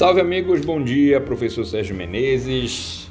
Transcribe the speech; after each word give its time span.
Salve 0.00 0.18
amigos, 0.18 0.64
bom 0.64 0.82
dia, 0.82 1.20
professor 1.20 1.62
Sérgio 1.66 1.94
Menezes. 1.94 3.10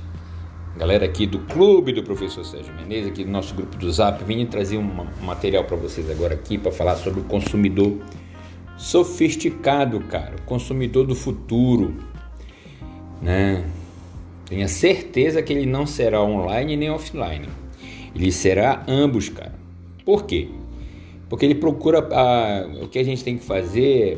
Galera 0.76 1.06
aqui 1.06 1.28
do 1.28 1.38
clube 1.38 1.94
do 1.94 2.02
professor 2.02 2.44
Sérgio 2.44 2.74
Menezes, 2.74 3.12
aqui 3.12 3.24
do 3.24 3.30
nosso 3.30 3.54
grupo 3.54 3.78
do 3.78 3.92
Zap, 3.92 4.24
vim 4.24 4.44
trazer 4.48 4.80
um 4.80 5.06
material 5.22 5.66
para 5.66 5.78
vocês 5.78 6.10
agora 6.10 6.34
aqui 6.34 6.58
para 6.58 6.72
falar 6.72 6.96
sobre 6.96 7.20
o 7.20 7.24
consumidor 7.26 7.96
sofisticado, 8.76 10.00
cara, 10.00 10.38
o 10.38 10.42
consumidor 10.48 11.06
do 11.06 11.14
futuro, 11.14 11.94
né? 13.22 13.64
Tenha 14.48 14.68
certeza 14.68 15.44
que 15.44 15.54
ele 15.54 15.68
não 15.68 15.86
será 15.86 16.24
online 16.24 16.76
nem 16.76 16.90
offline. 16.90 17.50
Ele 18.16 18.32
será 18.32 18.84
ambos, 18.88 19.30
cara. 19.30 19.54
Por 20.04 20.26
quê? 20.26 20.48
Porque 21.30 21.46
ele 21.46 21.54
procura 21.54 22.00
a, 22.00 22.84
o 22.84 22.88
que 22.88 22.98
a 22.98 23.06
gente 23.06 23.24
tem 23.24 23.38
que 23.38 23.46
fazer 23.46 24.14
é 24.14 24.18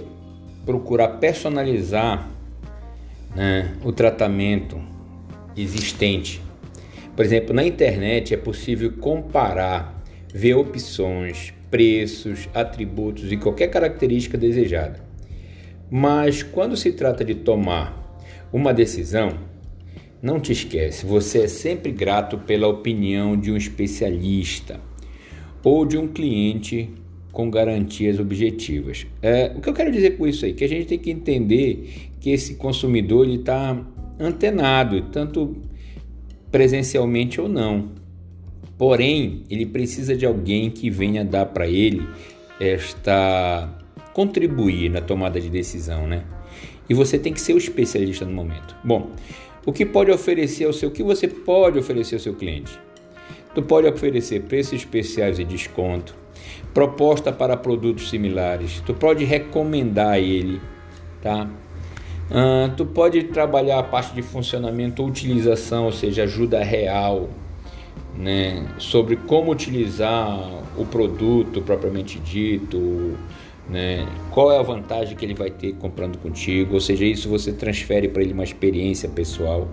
procurar 0.65 1.17
personalizar 1.17 2.31
né, 3.35 3.73
o 3.83 3.91
tratamento 3.91 4.81
existente. 5.55 6.41
Por 7.15 7.25
exemplo, 7.25 7.53
na 7.53 7.63
internet 7.63 8.33
é 8.33 8.37
possível 8.37 8.91
comparar, 8.93 10.01
ver 10.33 10.55
opções, 10.55 11.53
preços, 11.69 12.49
atributos 12.53 13.31
e 13.31 13.37
qualquer 13.37 13.67
característica 13.67 14.37
desejada. 14.37 14.99
Mas 15.89 16.41
quando 16.41 16.77
se 16.77 16.91
trata 16.91 17.23
de 17.23 17.35
tomar 17.35 18.17
uma 18.51 18.73
decisão, 18.73 19.37
não 20.21 20.39
te 20.39 20.51
esquece, 20.51 21.05
você 21.05 21.43
é 21.43 21.47
sempre 21.47 21.91
grato 21.91 22.37
pela 22.37 22.67
opinião 22.67 23.37
de 23.37 23.51
um 23.51 23.57
especialista 23.57 24.79
ou 25.63 25.85
de 25.85 25.97
um 25.97 26.07
cliente 26.07 26.89
com 27.31 27.49
garantias 27.49 28.19
objetivas. 28.19 29.07
É, 29.21 29.51
o 29.55 29.61
que 29.61 29.69
eu 29.69 29.73
quero 29.73 29.91
dizer 29.91 30.17
com 30.17 30.27
isso 30.27 30.45
aí? 30.45 30.53
Que 30.53 30.63
a 30.63 30.69
gente 30.69 30.85
tem 30.85 30.99
que 30.99 31.11
entender 31.11 32.11
que 32.19 32.29
esse 32.29 32.55
consumidor 32.55 33.27
está 33.27 33.77
antenado, 34.19 35.01
tanto 35.11 35.55
presencialmente 36.51 37.39
ou 37.39 37.47
não. 37.47 37.89
Porém, 38.77 39.43
ele 39.49 39.65
precisa 39.65 40.15
de 40.15 40.25
alguém 40.25 40.69
que 40.69 40.89
venha 40.89 41.23
dar 41.23 41.45
para 41.45 41.67
ele 41.67 42.05
esta 42.59 43.77
contribuir 44.13 44.89
na 44.89 44.99
tomada 44.99 45.39
de 45.39 45.49
decisão, 45.49 46.05
né? 46.07 46.25
E 46.89 46.93
você 46.93 47.17
tem 47.17 47.31
que 47.31 47.39
ser 47.39 47.53
o 47.53 47.57
especialista 47.57 48.25
no 48.25 48.33
momento. 48.33 48.75
Bom, 48.83 49.11
o 49.65 49.71
que 49.71 49.85
pode 49.85 50.11
oferecer 50.11 50.65
ao 50.65 50.73
seu, 50.73 50.89
o 50.89 50.91
que 50.91 51.03
você 51.03 51.27
pode 51.27 51.79
oferecer 51.79 52.15
ao 52.15 52.19
seu 52.19 52.33
cliente? 52.33 52.77
Tu 53.53 53.61
pode 53.61 53.87
oferecer 53.87 54.43
preços 54.43 54.73
especiais 54.73 55.37
e 55.37 55.43
desconto, 55.43 56.15
proposta 56.73 57.31
para 57.31 57.57
produtos 57.57 58.09
similares. 58.09 58.81
Tu 58.85 58.93
pode 58.93 59.25
recomendar 59.25 60.17
ele, 60.17 60.61
tá? 61.21 61.49
Uh, 62.29 62.73
tu 62.77 62.85
pode 62.85 63.23
trabalhar 63.23 63.79
a 63.79 63.83
parte 63.83 64.15
de 64.15 64.21
funcionamento 64.21 65.01
ou 65.01 65.09
utilização, 65.09 65.83
ou 65.85 65.91
seja, 65.91 66.23
ajuda 66.23 66.63
real, 66.63 67.29
né? 68.17 68.65
Sobre 68.77 69.17
como 69.17 69.51
utilizar 69.51 70.39
o 70.77 70.85
produto 70.85 71.61
propriamente 71.61 72.19
dito, 72.19 73.17
né? 73.69 74.07
Qual 74.31 74.49
é 74.49 74.57
a 74.57 74.61
vantagem 74.61 75.17
que 75.17 75.25
ele 75.25 75.33
vai 75.33 75.49
ter 75.51 75.73
comprando 75.73 76.17
contigo? 76.17 76.75
Ou 76.75 76.79
seja, 76.79 77.03
isso 77.03 77.27
você 77.27 77.51
transfere 77.51 78.07
para 78.07 78.21
ele 78.21 78.31
uma 78.31 78.45
experiência 78.45 79.09
pessoal. 79.09 79.67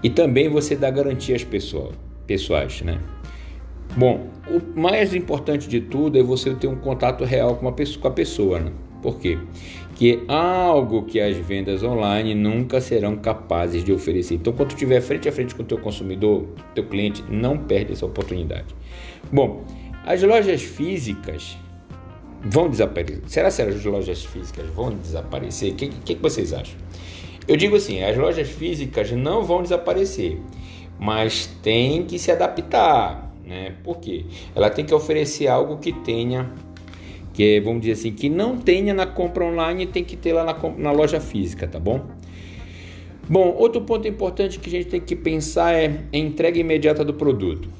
E 0.00 0.08
também 0.08 0.48
você 0.48 0.76
dá 0.76 0.88
garantias 0.90 1.42
pessoal, 1.42 1.90
pessoais, 2.28 2.82
né? 2.82 3.00
Bom, 3.96 4.28
o 4.46 4.78
mais 4.78 5.14
importante 5.14 5.68
de 5.68 5.80
tudo 5.80 6.18
é 6.18 6.22
você 6.22 6.54
ter 6.54 6.68
um 6.68 6.76
contato 6.76 7.24
real 7.24 7.56
com, 7.56 7.72
pessoa, 7.72 8.02
com 8.02 8.08
a 8.08 8.10
pessoa, 8.12 8.60
né? 8.60 8.70
Por 9.02 9.18
quê? 9.18 9.38
Que 9.94 10.12
é 10.28 10.32
algo 10.32 11.02
que 11.04 11.18
as 11.18 11.36
vendas 11.36 11.82
online 11.82 12.34
nunca 12.34 12.80
serão 12.80 13.16
capazes 13.16 13.82
de 13.82 13.92
oferecer. 13.92 14.34
Então, 14.34 14.52
quando 14.52 14.70
estiver 14.70 15.00
frente 15.00 15.28
a 15.28 15.32
frente 15.32 15.54
com 15.54 15.62
o 15.62 15.66
teu 15.66 15.78
consumidor, 15.78 16.46
teu 16.74 16.84
cliente, 16.84 17.24
não 17.28 17.56
perde 17.56 17.92
essa 17.92 18.06
oportunidade. 18.06 18.74
Bom, 19.32 19.64
as 20.04 20.22
lojas 20.22 20.62
físicas 20.62 21.56
vão 22.42 22.68
desaparecer. 22.68 23.22
Será 23.26 23.50
que 23.50 23.62
as 23.62 23.84
lojas 23.84 24.24
físicas 24.24 24.66
vão 24.68 24.90
desaparecer? 24.90 25.72
O 25.72 25.76
que, 25.76 25.88
que, 25.88 26.14
que 26.14 26.22
vocês 26.22 26.52
acham? 26.52 26.76
Eu 27.48 27.56
digo 27.56 27.76
assim, 27.76 28.02
as 28.02 28.16
lojas 28.16 28.48
físicas 28.48 29.10
não 29.12 29.42
vão 29.42 29.62
desaparecer, 29.62 30.38
mas 30.98 31.46
tem 31.62 32.04
que 32.04 32.18
se 32.18 32.30
adaptar 32.30 33.28
né? 33.48 33.72
Por 33.82 33.98
quê? 33.98 34.26
Ela 34.54 34.68
tem 34.68 34.84
que 34.84 34.94
oferecer 34.94 35.48
algo 35.48 35.78
que 35.78 35.90
tenha, 35.90 36.52
que 37.32 37.58
vamos 37.60 37.80
dizer 37.80 37.92
assim, 37.92 38.12
que 38.12 38.28
não 38.28 38.58
tenha 38.58 38.92
na 38.92 39.06
compra 39.06 39.42
online, 39.42 39.86
tem 39.86 40.04
que 40.04 40.16
ter 40.16 40.34
lá 40.34 40.44
na, 40.44 40.54
na 40.76 40.92
loja 40.92 41.18
física, 41.18 41.66
tá 41.66 41.80
bom? 41.80 42.06
Bom, 43.26 43.54
outro 43.56 43.80
ponto 43.80 44.06
importante 44.06 44.58
que 44.58 44.68
a 44.68 44.72
gente 44.72 44.88
tem 44.88 45.00
que 45.00 45.16
pensar 45.16 45.72
é 45.72 46.04
a 46.12 46.16
entrega 46.16 46.58
imediata 46.58 47.02
do 47.02 47.14
produto. 47.14 47.70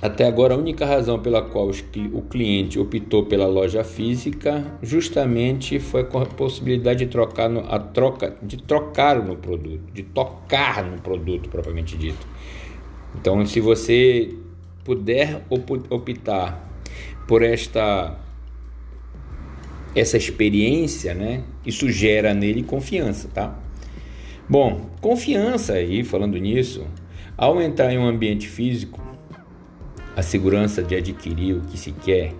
Até 0.00 0.26
agora, 0.26 0.54
a 0.54 0.56
única 0.56 0.86
razão 0.86 1.18
pela 1.18 1.42
qual 1.42 1.70
o 2.12 2.22
cliente 2.22 2.78
optou 2.78 3.26
pela 3.26 3.48
loja 3.48 3.82
física 3.82 4.64
justamente 4.80 5.80
foi 5.80 6.02
a 6.02 6.04
possibilidade 6.04 7.04
de 7.04 7.10
trocar 7.10 7.48
no, 7.48 7.60
a 7.60 7.80
troca 7.80 8.36
de 8.40 8.58
trocar 8.58 9.20
no 9.20 9.36
produto, 9.36 9.92
de 9.92 10.04
tocar 10.04 10.84
no 10.84 11.00
produto 11.00 11.48
propriamente 11.48 11.96
dito. 11.96 12.24
Então, 13.20 13.44
se 13.44 13.60
você 13.60 14.32
puder 14.84 15.42
optar 15.90 16.64
por 17.26 17.42
esta 17.42 18.16
essa 19.96 20.16
experiência, 20.16 21.12
né? 21.12 21.42
Isso 21.66 21.90
gera 21.90 22.32
nele 22.32 22.62
confiança, 22.62 23.28
tá? 23.34 23.58
Bom, 24.48 24.88
confiança 25.00 25.72
aí, 25.72 26.04
falando 26.04 26.38
nisso, 26.38 26.86
ao 27.36 27.60
entrar 27.60 27.92
em 27.92 27.98
um 27.98 28.06
ambiente 28.06 28.46
físico, 28.48 29.07
a 30.18 30.22
segurança 30.22 30.82
de 30.82 30.96
adquirir 30.96 31.54
o 31.54 31.60
que 31.60 31.78
se 31.78 31.92
quer, 31.92 32.32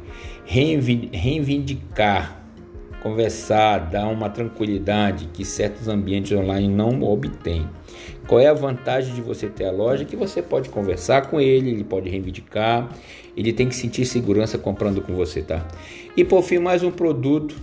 reivindicar, 0.44 2.42
conversar, 3.00 3.78
dar 3.88 4.08
uma 4.08 4.28
tranquilidade 4.28 5.28
que 5.32 5.44
certos 5.44 5.86
ambientes 5.86 6.36
online 6.36 6.66
não 6.66 7.00
obtêm. 7.04 7.68
Qual 8.26 8.40
é 8.40 8.48
a 8.48 8.52
vantagem 8.52 9.14
de 9.14 9.20
você 9.20 9.46
ter 9.46 9.66
a 9.66 9.70
loja? 9.70 10.04
Que 10.04 10.16
você 10.16 10.42
pode 10.42 10.70
conversar 10.70 11.30
com 11.30 11.40
ele, 11.40 11.70
ele 11.70 11.84
pode 11.84 12.10
reivindicar, 12.10 12.92
ele 13.36 13.52
tem 13.52 13.68
que 13.68 13.76
sentir 13.76 14.04
segurança 14.06 14.58
comprando 14.58 15.00
com 15.00 15.14
você, 15.14 15.40
tá? 15.40 15.64
E 16.16 16.24
por 16.24 16.42
fim, 16.42 16.58
mais 16.58 16.82
um 16.82 16.90
produto 16.90 17.54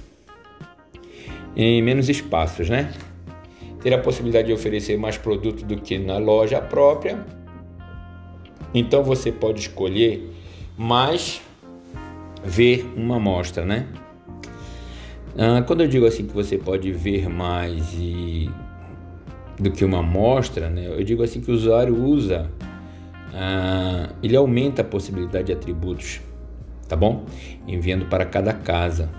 em 1.58 1.82
menos 1.82 2.08
espaços, 2.08 2.70
né? 2.70 2.94
Ter 3.82 3.94
a 3.94 3.98
possibilidade 3.98 4.48
de 4.48 4.54
oferecer 4.54 4.98
mais 4.98 5.18
produto 5.18 5.66
do 5.66 5.76
que 5.76 5.98
na 5.98 6.18
loja 6.18 6.62
própria. 6.62 7.45
Então 8.74 9.04
você 9.04 9.32
pode 9.32 9.62
escolher 9.62 10.30
mais 10.78 11.42
ver 12.44 12.86
uma 12.96 13.18
amostra, 13.18 13.66
né? 13.66 13.88
Ah, 15.38 15.62
quando 15.64 15.82
eu 15.82 15.88
digo 15.88 16.06
assim 16.06 16.26
que 16.26 16.34
você 16.34 16.58
pode 16.58 16.92
ver 16.92 17.28
mais 17.28 17.94
e 17.94 18.50
do 19.60 19.72
que 19.72 19.84
uma 19.84 20.00
amostra, 20.00 20.70
né? 20.70 20.88
eu 20.88 21.04
digo 21.04 21.24
assim 21.24 21.42
que 21.42 21.50
o 21.50 21.54
usuário 21.54 21.96
usa, 21.96 22.50
ah, 23.34 24.10
ele 24.24 24.36
aumenta 24.36 24.82
a 24.82 24.86
possibilidade 24.86 25.48
de 25.48 25.54
atributos, 25.54 26.22
tá 26.88 26.96
bom? 26.96 27.26
Enviando 27.68 28.06
para 28.06 28.26
cada 28.26 28.54
casa. 28.54 29.10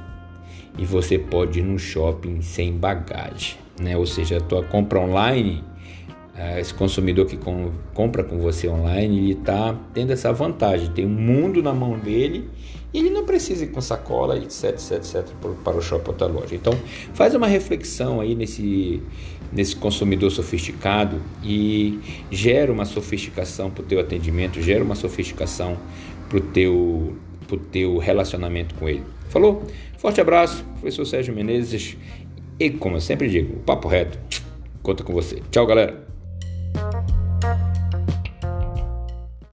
E 0.79 0.85
você 0.85 1.19
pode 1.19 1.61
ir 1.61 1.63
no 1.63 1.79
shopping 1.79 2.43
sem 2.43 2.73
bagagem, 2.73 3.57
né? 3.81 3.97
Ou 3.97 4.07
seja, 4.07 4.39
a 4.39 4.41
tua 4.41 4.63
compra 4.63 5.01
online, 5.01 5.65
esse 6.59 6.75
consumidor 6.75 7.27
que 7.27 7.37
com, 7.37 7.71
compra 7.95 8.23
com 8.23 8.39
você 8.39 8.69
online, 8.69 9.19
ele 9.19 9.33
está 9.33 9.75
tendo 9.95 10.13
essa 10.13 10.33
vantagem, 10.33 10.91
tem 10.91 11.07
um 11.07 11.09
mundo 11.09 11.63
na 11.63 11.73
mão 11.73 11.99
dele 11.99 12.49
e 12.93 12.99
ele 12.99 13.11
não 13.11 13.25
precisa 13.25 13.65
ir 13.65 13.69
com 13.69 13.81
sacola, 13.81 14.37
etc, 14.37 14.65
etc, 14.65 14.93
etc, 14.93 15.25
para 15.65 15.77
o 15.77 15.81
shopping 15.81 16.05
ou 16.05 16.13
outra 16.13 16.27
loja. 16.27 16.55
Então, 16.55 16.73
faz 17.15 17.35
uma 17.35 17.47
reflexão 17.47 18.21
aí 18.21 18.35
nesse 18.35 19.03
nesse 19.53 19.77
consumidor 19.77 20.31
sofisticado 20.31 21.23
e 21.43 21.99
gera 22.31 22.73
uma 22.73 22.85
sofisticação 22.85 23.71
para 23.71 23.83
o 23.83 23.87
teu 23.87 24.01
atendimento, 24.01 24.61
gera 24.61 24.83
uma 24.83 24.95
sofisticação 24.95 25.77
para 26.29 26.39
o 26.39 26.41
teu, 26.41 27.17
pro 27.47 27.57
teu 27.57 27.99
relacionamento 27.99 28.75
com 28.75 28.89
ele. 28.89 29.03
Falou? 29.29 29.65
Forte 29.97 30.21
abraço, 30.21 30.65
professor 30.81 31.05
Sérgio 31.05 31.35
Menezes 31.35 31.97
e 32.59 32.71
como 32.71 32.97
eu 32.97 33.01
sempre 33.01 33.29
digo, 33.29 33.55
o 33.55 33.61
papo 33.61 33.89
reto, 33.89 34.19
conta 34.83 35.05
com 35.05 35.13
você. 35.13 35.43
Tchau, 35.51 35.67
galera! 35.67 36.16